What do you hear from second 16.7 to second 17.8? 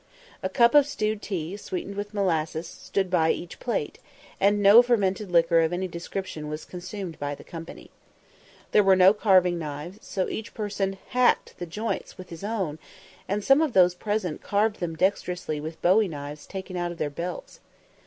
out of their belts.